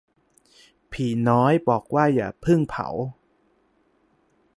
[0.91, 2.87] ผีน้อยบอกว่าอย่าเพิ่งเผา